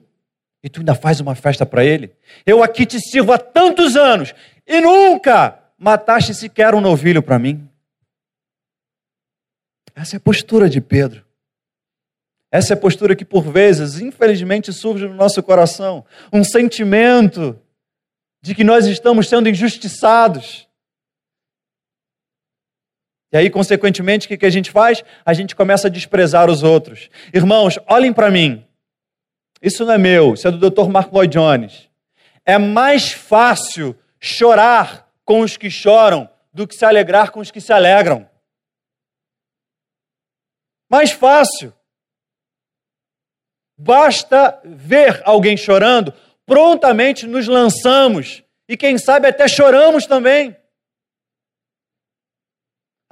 [0.62, 2.12] e tu ainda faz uma festa para ele?
[2.44, 4.34] Eu aqui te sirvo há tantos anos
[4.66, 7.66] e nunca mataste sequer um novilho para mim.
[9.94, 11.24] Essa é a postura de Pedro.
[12.50, 16.04] Essa é a postura que, por vezes, infelizmente, surge no nosso coração.
[16.30, 17.58] Um sentimento
[18.42, 20.68] de que nós estamos sendo injustiçados.
[23.32, 25.02] E aí, consequentemente, o que a gente faz?
[25.24, 27.08] A gente começa a desprezar os outros.
[27.32, 28.66] Irmãos, olhem para mim.
[29.62, 30.88] Isso não é meu, isso é do Dr.
[30.88, 31.88] Mark Lloyd Jones.
[32.44, 37.60] É mais fácil chorar com os que choram do que se alegrar com os que
[37.60, 38.28] se alegram.
[40.90, 41.72] Mais fácil.
[43.78, 46.12] Basta ver alguém chorando,
[46.44, 50.54] prontamente nos lançamos e, quem sabe, até choramos também.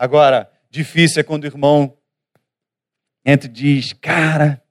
[0.01, 1.95] Agora, difícil é quando o irmão
[3.23, 4.65] entra e diz: Cara,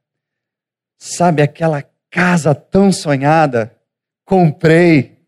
[0.98, 3.80] sabe aquela casa tão sonhada?
[4.26, 5.24] Comprei.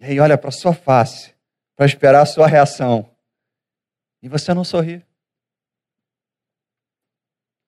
[0.00, 1.36] E aí olha para sua face,
[1.76, 3.08] para esperar a sua reação.
[4.20, 5.06] E você não sorri.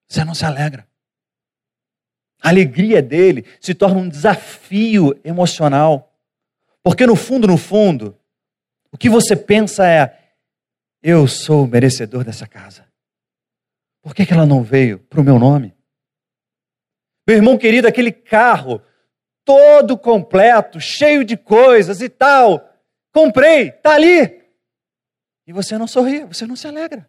[0.09, 0.89] Você não se alegra.
[2.43, 6.13] A alegria dele se torna um desafio emocional.
[6.83, 8.19] Porque no fundo, no fundo,
[8.91, 10.26] o que você pensa é:
[11.03, 12.87] eu sou o merecedor dessa casa.
[14.03, 15.77] Por que, que ela não veio para o meu nome?
[17.27, 18.83] Meu irmão querido, aquele carro
[19.45, 22.69] todo completo, cheio de coisas e tal,
[23.13, 24.45] comprei, está ali.
[25.47, 27.09] E você não sorri, você não se alegra.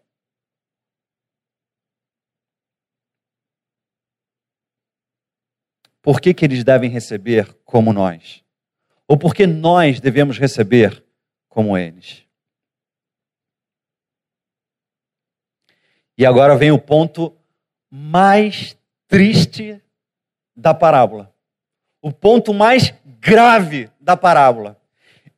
[6.07, 8.41] por que, que eles devem receber como nós?
[9.09, 11.03] Ou por que nós devemos receber
[11.49, 12.25] como eles?
[16.17, 17.35] E agora vem o ponto
[17.91, 18.75] mais
[19.07, 19.79] triste
[20.55, 21.31] da parábola.
[22.01, 24.79] O ponto mais grave da parábola.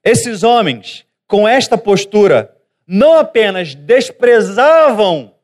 [0.04, 2.56] Esses homens, com esta postura,
[2.88, 5.36] não apenas desprezavam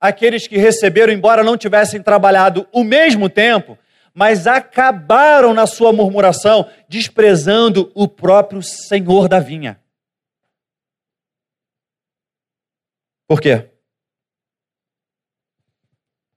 [0.00, 3.78] aqueles que receberam, embora não tivessem trabalhado o mesmo tempo,
[4.12, 9.80] mas acabaram na sua murmuração, desprezando o próprio Senhor da vinha.
[13.28, 13.69] Por quê?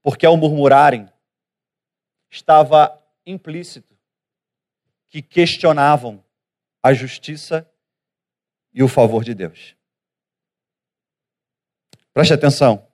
[0.04, 1.10] Porque ao murmurarem,
[2.30, 3.96] estava implícito
[5.10, 6.24] que questionavam
[6.84, 7.68] a justiça
[8.74, 9.76] e o favor de Deus.
[12.13, 12.86] Preste atenção.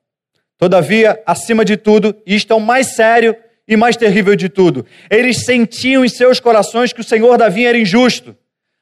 [0.57, 3.35] Todavia, acima de tudo, isto é o mais sério
[3.67, 7.69] e mais terrível de tudo, eles sentiam em seus corações que o Senhor da vinha
[7.69, 8.35] era injusto.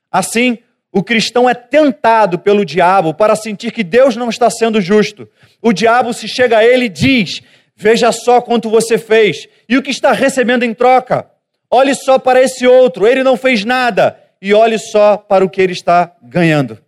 [0.09, 0.57] Assim,
[0.91, 5.29] o cristão é tentado pelo diabo para sentir que Deus não está sendo justo.
[5.61, 7.41] O diabo se chega a ele e diz:
[7.79, 11.29] Veja só quanto você fez e o que está recebendo em troca.
[11.69, 14.19] Olhe só para esse outro, ele não fez nada.
[14.41, 16.83] E olhe só para o que ele está ganhando.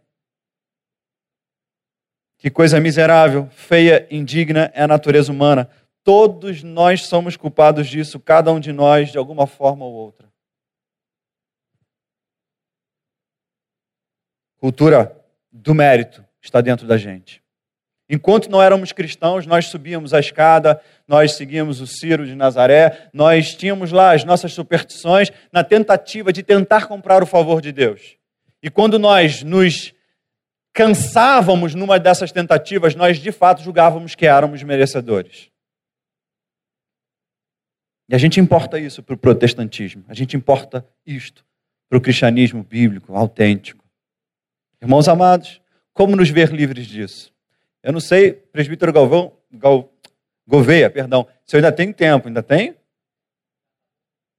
[2.40, 5.70] Que coisa miserável, feia, indigna é a natureza humana.
[6.04, 10.28] Todos nós somos culpados disso, cada um de nós, de alguma forma ou outra.
[14.58, 15.16] Cultura
[15.52, 17.44] do mérito está dentro da gente.
[18.10, 23.54] Enquanto não éramos cristãos, nós subíamos a escada, nós seguíamos o Ciro de Nazaré, nós
[23.54, 28.18] tínhamos lá as nossas superstições na tentativa de tentar comprar o favor de Deus.
[28.64, 29.94] E quando nós nos
[30.74, 35.52] cansávamos numa dessas tentativas, nós de fato julgávamos que éramos merecedores.
[38.10, 41.46] E a gente importa isso para o protestantismo, a gente importa isto
[41.88, 43.84] para o cristianismo bíblico, autêntico.
[44.82, 45.62] Irmãos amados,
[45.94, 47.32] como nos ver livres disso?
[47.84, 49.92] Eu não sei, presbítero Galvão, Gal,
[50.48, 52.76] Gouveia, perdão, se eu ainda tenho tempo, ainda tem?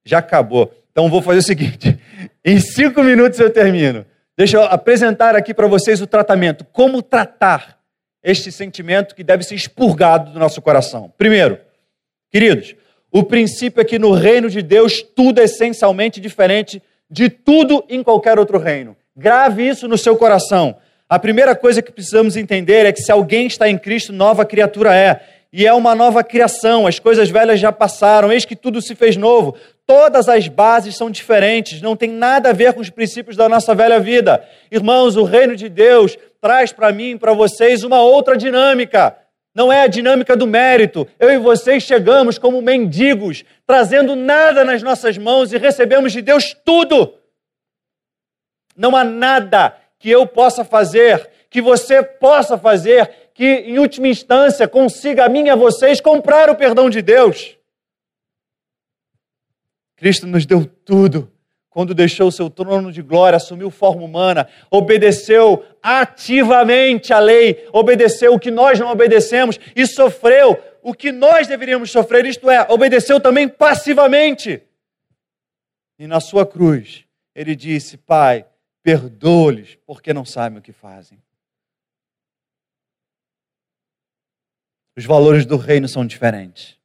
[0.04, 0.74] Já acabou.
[0.90, 1.98] Então vou fazer o seguinte:
[2.44, 4.04] em cinco minutos eu termino.
[4.36, 6.64] Deixa eu apresentar aqui para vocês o tratamento.
[6.64, 7.80] Como tratar
[8.22, 11.12] este sentimento que deve ser expurgado do nosso coração.
[11.16, 11.58] Primeiro,
[12.30, 12.74] queridos,
[13.10, 18.02] o princípio é que no reino de Deus tudo é essencialmente diferente de tudo em
[18.02, 18.96] qualquer outro reino.
[19.16, 20.76] Grave isso no seu coração.
[21.10, 24.94] A primeira coisa que precisamos entender é que se alguém está em Cristo, nova criatura
[24.94, 25.20] é.
[25.52, 29.16] E é uma nova criação, as coisas velhas já passaram, eis que tudo se fez
[29.16, 29.56] novo.
[29.84, 33.74] Todas as bases são diferentes, não tem nada a ver com os princípios da nossa
[33.74, 34.46] velha vida.
[34.70, 39.16] Irmãos, o reino de Deus traz para mim e para vocês uma outra dinâmica.
[39.52, 41.08] Não é a dinâmica do mérito.
[41.18, 46.54] Eu e vocês chegamos como mendigos, trazendo nada nas nossas mãos e recebemos de Deus
[46.64, 47.14] tudo.
[48.76, 54.66] Não há nada que eu possa fazer, que você possa fazer, que em última instância
[54.66, 57.56] consiga a mim e a vocês comprar o perdão de Deus.
[59.94, 61.30] Cristo nos deu tudo
[61.68, 68.34] quando deixou o seu trono de glória, assumiu forma humana, obedeceu ativamente a lei, obedeceu
[68.34, 73.20] o que nós não obedecemos e sofreu o que nós deveríamos sofrer, isto é, obedeceu
[73.20, 74.62] também passivamente.
[75.98, 78.46] E na sua cruz, ele disse: Pai,
[78.82, 81.18] perdoa-lhes, porque não sabem o que fazem.
[84.96, 86.76] Os valores do reino são diferentes.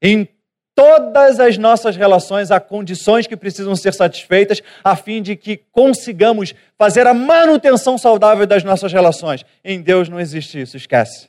[0.00, 0.28] Em
[0.74, 6.54] todas as nossas relações há condições que precisam ser satisfeitas a fim de que consigamos
[6.78, 9.44] fazer a manutenção saudável das nossas relações.
[9.64, 11.28] Em Deus não existe isso, esquece.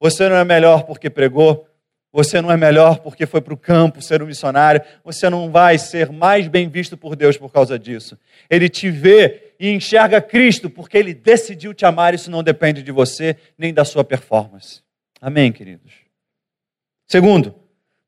[0.00, 1.66] Você não é melhor porque pregou,
[2.12, 5.76] você não é melhor porque foi para o campo ser um missionário, você não vai
[5.76, 8.16] ser mais bem visto por Deus por causa disso.
[8.48, 12.92] Ele te vê e enxerga Cristo, porque Ele decidiu te amar, isso não depende de
[12.92, 14.82] você nem da sua performance.
[15.20, 15.92] Amém, queridos?
[17.06, 17.54] Segundo,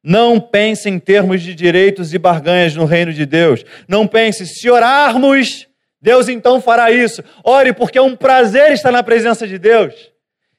[0.02, 3.64] não pense em termos de direitos e barganhas no reino de Deus.
[3.88, 5.66] Não pense, se orarmos,
[6.00, 7.24] Deus então fará isso.
[7.42, 9.94] Ore, porque é um prazer estar na presença de Deus.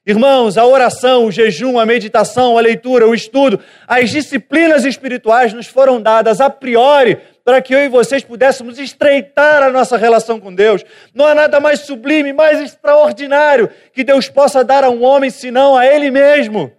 [0.08, 5.66] Irmãos, a oração, o jejum, a meditação, a leitura, o estudo, as disciplinas espirituais nos
[5.66, 7.18] foram dadas a priori
[7.48, 10.84] para que eu e vocês pudéssemos estreitar a nossa relação com Deus.
[11.14, 15.74] Não há nada mais sublime, mais extraordinário que Deus possa dar a um homem senão
[15.74, 16.70] a Ele mesmo.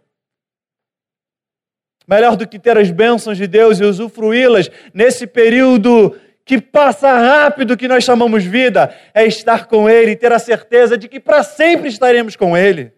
[2.08, 6.16] Melhor do que ter as bênçãos de Deus e usufruí-las nesse período
[6.46, 10.96] que passa rápido que nós chamamos vida, é estar com Ele e ter a certeza
[10.96, 12.94] de que para sempre estaremos com Ele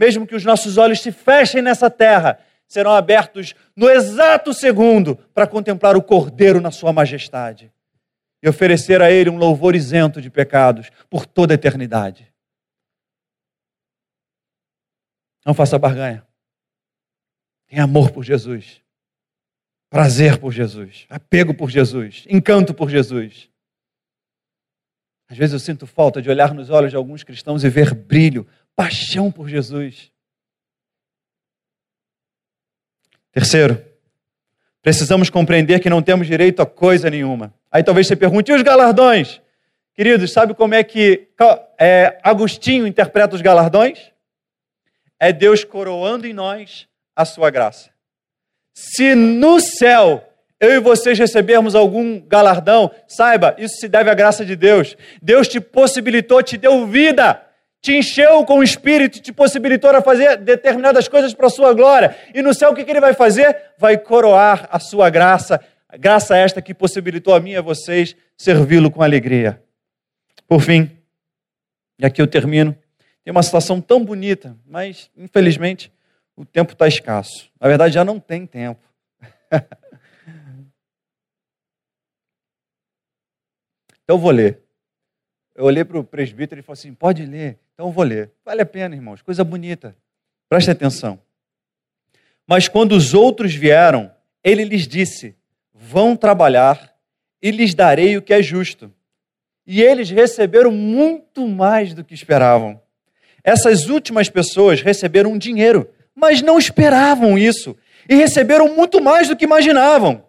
[0.00, 2.38] mesmo que os nossos olhos se fechem nessa terra,
[2.70, 7.72] serão abertos no exato segundo para contemplar o Cordeiro na sua majestade
[8.40, 12.32] e oferecer a Ele um louvor isento de pecados por toda a eternidade.
[15.44, 16.24] Não faça barganha.
[17.66, 18.80] Tenha amor por Jesus,
[19.90, 23.50] prazer por Jesus, apego por Jesus, encanto por Jesus.
[25.28, 28.46] Às vezes eu sinto falta de olhar nos olhos de alguns cristãos e ver brilho,
[28.76, 30.09] paixão por Jesus.
[33.32, 33.80] Terceiro,
[34.82, 37.54] precisamos compreender que não temos direito a coisa nenhuma.
[37.70, 39.40] Aí talvez você pergunte, e os galardões?
[39.94, 41.28] Queridos, sabe como é que
[41.78, 44.10] é, Agostinho interpreta os galardões?
[45.18, 47.90] É Deus coroando em nós a sua graça.
[48.72, 50.26] Se no céu
[50.58, 54.96] eu e vocês recebermos algum galardão, saiba, isso se deve à graça de Deus.
[55.22, 57.42] Deus te possibilitou, te deu vida
[57.80, 62.16] te encheu com o Espírito, te possibilitou a fazer determinadas coisas para a sua glória.
[62.34, 63.56] E no céu o que, que ele vai fazer?
[63.78, 65.60] Vai coroar a sua graça,
[65.98, 69.62] graça esta que possibilitou a mim e a vocês servi-lo com alegria.
[70.46, 70.90] Por fim,
[71.98, 72.76] e aqui eu termino,
[73.24, 75.92] tem uma situação tão bonita, mas infelizmente
[76.36, 77.50] o tempo está escasso.
[77.60, 78.80] Na verdade, já não tem tempo.
[84.02, 84.69] então eu vou ler.
[85.60, 87.58] Eu olhei para o presbítero e falei assim: pode ler.
[87.74, 88.30] Então eu vou ler.
[88.42, 89.94] Vale a pena, irmãos, coisa bonita.
[90.48, 91.20] Preste atenção.
[92.46, 94.10] Mas quando os outros vieram,
[94.42, 95.36] ele lhes disse:
[95.74, 96.96] Vão trabalhar
[97.42, 98.90] e lhes darei o que é justo.
[99.66, 102.80] E eles receberam muito mais do que esperavam.
[103.44, 107.76] Essas últimas pessoas receberam dinheiro, mas não esperavam isso
[108.08, 110.24] e receberam muito mais do que imaginavam.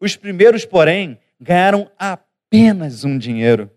[0.00, 3.70] Os primeiros, porém, ganharam apenas um dinheiro.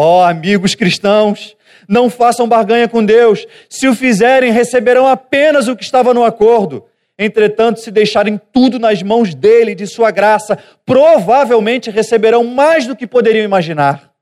[0.00, 1.56] Ó oh, amigos cristãos,
[1.88, 3.44] não façam barganha com Deus.
[3.68, 6.84] Se o fizerem, receberão apenas o que estava no acordo.
[7.18, 13.08] Entretanto, se deixarem tudo nas mãos dele, de sua graça, provavelmente receberão mais do que
[13.08, 14.12] poderiam imaginar.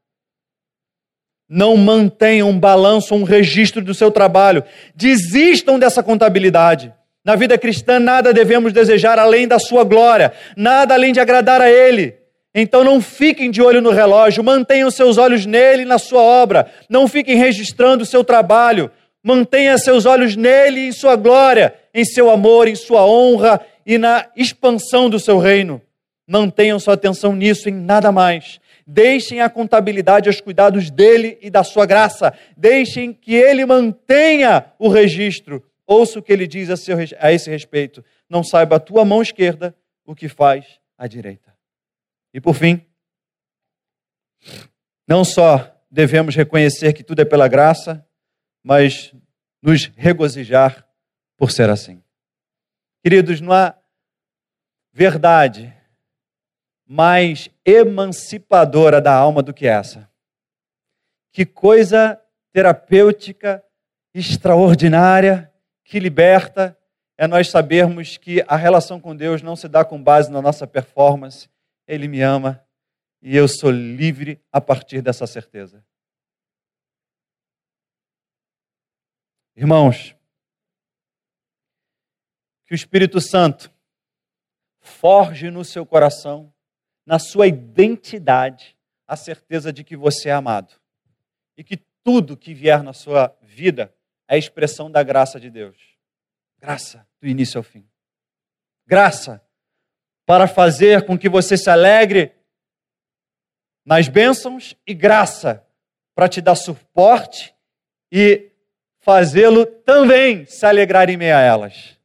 [1.47, 4.65] Não mantenham um balanço, um registro do seu trabalho.
[4.95, 6.91] Desistam dessa contabilidade.
[7.23, 11.71] Na vida cristã, nada devemos desejar além da sua glória, nada além de agradar a
[11.71, 12.17] Ele.
[12.59, 16.73] Então não fiquem de olho no relógio, mantenham seus olhos nele e na sua obra.
[16.89, 18.91] Não fiquem registrando o seu trabalho.
[19.23, 23.99] Mantenha seus olhos nele e em sua glória, em seu amor, em sua honra e
[23.99, 25.83] na expansão do seu reino.
[26.27, 28.59] Mantenham sua atenção nisso, em nada mais.
[28.87, 32.33] Deixem a contabilidade aos cuidados dele e da sua graça.
[32.57, 35.63] Deixem que ele mantenha o registro.
[35.87, 38.03] Ouça o que ele diz a, seu, a esse respeito.
[38.31, 39.75] Não saiba a tua mão esquerda
[40.07, 40.65] o que faz
[40.97, 41.46] a direita.
[42.37, 42.87] E por fim,
[45.09, 48.07] não só devemos reconhecer que tudo é pela graça,
[48.63, 49.15] mas
[49.63, 50.87] nos regozijar
[51.35, 52.05] por ser assim.
[53.03, 53.75] Queridos, não há
[54.93, 55.75] verdade
[56.87, 60.07] mais emancipadora da alma do que essa.
[61.33, 62.21] Que coisa
[62.53, 63.65] terapêutica
[64.13, 65.51] extraordinária
[65.83, 66.79] que liberta
[67.17, 70.67] é nós sabermos que a relação com Deus não se dá com base na nossa
[70.67, 71.49] performance,
[71.87, 72.67] ele me ama
[73.23, 75.85] e eu sou livre a partir dessa certeza.
[79.55, 80.15] Irmãos,
[82.67, 83.73] que o Espírito Santo
[84.81, 86.53] forge no seu coração,
[87.05, 88.77] na sua identidade,
[89.07, 90.75] a certeza de que você é amado
[91.57, 93.95] e que tudo que vier na sua vida
[94.29, 95.97] é expressão da graça de Deus.
[96.59, 97.89] Graça do início ao fim.
[98.87, 99.46] Graça
[100.27, 102.33] para fazer com que você se alegre
[103.85, 105.65] nas bênçãos e graça
[106.15, 107.55] para te dar suporte
[108.11, 108.51] e
[108.99, 111.97] fazê-lo também se alegrar em meio a elas.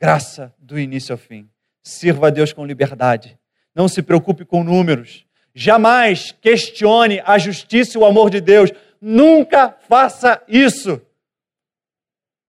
[0.00, 1.50] Graça do início ao fim.
[1.82, 3.36] Sirva a Deus com liberdade.
[3.74, 5.26] Não se preocupe com números.
[5.52, 8.70] Jamais questione a justiça e o amor de Deus.
[9.00, 11.00] Nunca faça isso.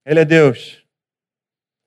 [0.05, 0.83] Ele é Deus.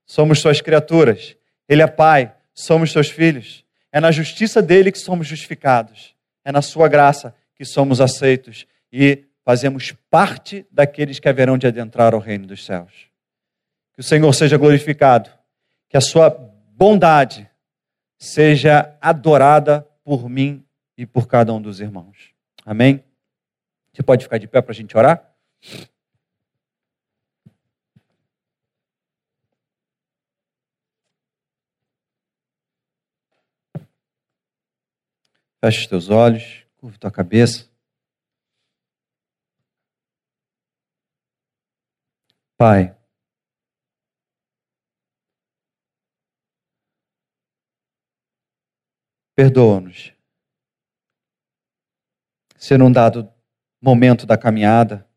[0.05, 1.37] Somos suas criaturas.
[1.68, 2.35] Ele é Pai.
[2.55, 3.64] Somos seus filhos.
[3.92, 6.14] É na justiça dele que somos justificados.
[6.44, 12.14] É na sua graça que somos aceitos e fazemos parte daqueles que haverão de adentrar
[12.14, 13.09] ao reino dos céus.
[13.94, 15.30] Que o Senhor seja glorificado.
[15.88, 17.48] Que a sua bondade
[18.18, 20.64] seja adorada por mim
[20.96, 22.30] e por cada um dos irmãos.
[22.64, 23.03] Amém?
[23.92, 25.34] Você pode ficar de pé para a gente orar?
[35.63, 37.69] Feche os teus olhos, curva tua cabeça.
[42.57, 42.97] Pai,
[49.35, 50.13] perdoa-nos.
[52.57, 53.31] Se num dado
[53.81, 55.09] momento da caminhada,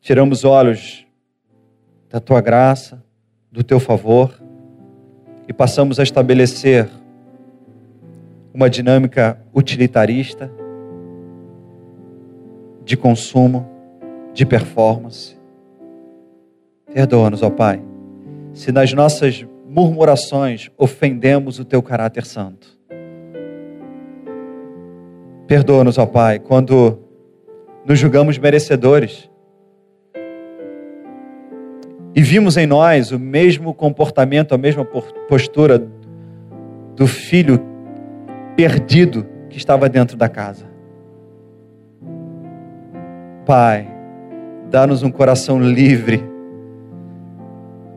[0.00, 1.06] tiramos olhos
[2.08, 3.04] da tua graça,
[3.50, 4.38] do teu favor
[5.48, 6.90] e passamos a estabelecer
[8.56, 10.50] uma dinâmica utilitarista
[12.82, 13.68] de consumo,
[14.32, 15.36] de performance.
[16.90, 17.82] Perdoa-nos, ó Pai,
[18.54, 22.66] se nas nossas murmurações ofendemos o teu caráter santo.
[25.46, 26.98] Perdoa-nos, ó Pai, quando
[27.84, 29.30] nos julgamos merecedores
[32.14, 34.82] e vimos em nós o mesmo comportamento, a mesma
[35.28, 35.86] postura
[36.96, 37.75] do filho
[38.56, 40.64] perdido que estava dentro da casa.
[43.44, 43.86] Pai,
[44.70, 46.24] dá-nos um coração livre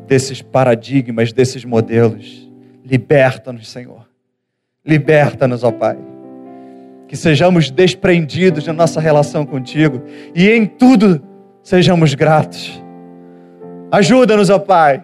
[0.05, 2.51] desses paradigmas, desses modelos.
[2.83, 4.07] Liberta-nos, Senhor.
[4.85, 5.97] Liberta-nos, ó Pai.
[7.07, 10.03] Que sejamos desprendidos na nossa relação contigo
[10.35, 11.21] e em tudo
[11.63, 12.83] sejamos gratos.
[13.91, 15.03] Ajuda-nos, ó Pai,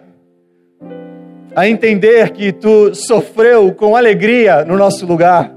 [1.56, 5.50] a entender que tu sofreu com alegria no nosso lugar.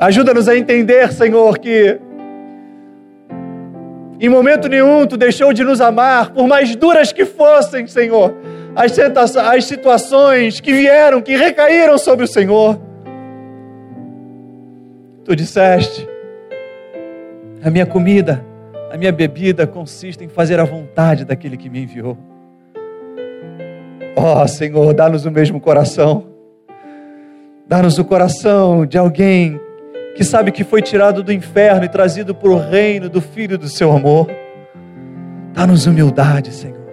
[0.00, 2.00] Ajuda-nos a entender, Senhor, que
[4.18, 8.34] em momento nenhum tu deixou de nos amar, por mais duras que fossem, Senhor,
[8.74, 12.80] as, situações que vieram, que recaíram sobre o Senhor.
[15.24, 16.08] Tu disseste:
[17.62, 18.44] a minha comida,
[18.90, 22.33] a minha bebida consiste em fazer a vontade daquele que me enviou.
[24.16, 26.26] Ó oh, Senhor, dá-nos o mesmo coração.
[27.66, 29.60] Dá-nos o coração de alguém
[30.14, 33.68] que sabe que foi tirado do inferno e trazido para o reino do Filho do
[33.68, 34.28] seu amor.
[35.52, 36.84] Dá-nos humildade, Senhor.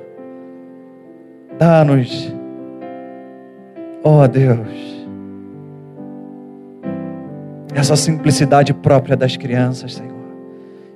[1.59, 2.33] Dá-nos,
[4.03, 5.05] ó oh Deus,
[7.75, 10.11] essa simplicidade própria das crianças, Senhor.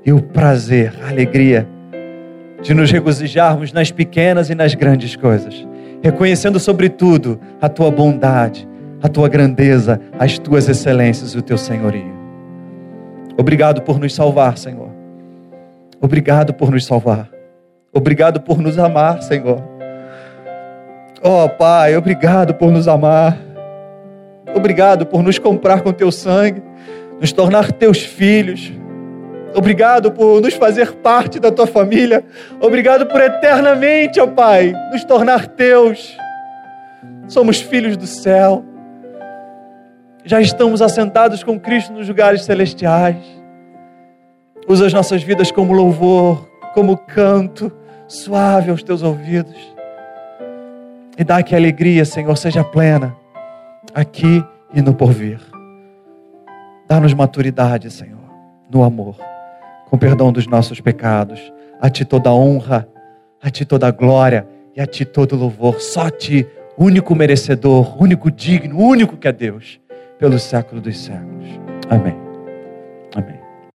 [0.03, 1.67] E o prazer, a alegria
[2.63, 5.67] de nos regozijarmos nas pequenas e nas grandes coisas
[6.01, 8.67] reconhecendo sobretudo a tua bondade,
[9.01, 12.13] a tua grandeza, as tuas excelências e o teu senhorio.
[13.37, 14.89] Obrigado por nos salvar, Senhor.
[16.01, 17.29] Obrigado por nos salvar.
[17.93, 19.61] Obrigado por nos amar, Senhor.
[21.21, 23.37] Oh, Pai, obrigado por nos amar.
[24.55, 26.61] Obrigado por nos comprar com teu sangue,
[27.19, 28.71] nos tornar teus filhos.
[29.55, 32.25] Obrigado por nos fazer parte da tua família.
[32.59, 36.17] Obrigado por eternamente, ó Pai, nos tornar teus.
[37.29, 38.65] Somos filhos do céu.
[40.25, 43.23] Já estamos assentados com Cristo nos lugares celestiais.
[44.67, 47.71] Usa as nossas vidas como louvor, como canto
[48.09, 49.73] suave aos teus ouvidos.
[51.17, 53.15] E dá que a alegria, Senhor, seja plena
[53.93, 54.43] aqui
[54.73, 55.39] e no porvir.
[56.89, 58.19] Dá-nos maturidade, Senhor,
[58.69, 59.15] no amor
[59.89, 61.39] com perdão dos nossos pecados.
[61.79, 62.87] A Ti toda honra,
[63.41, 65.79] a Ti toda glória e a Ti todo louvor.
[65.79, 69.79] Só a Ti, único merecedor, único digno, único que é Deus,
[70.17, 71.47] pelo século dos séculos.
[71.89, 72.24] Amém.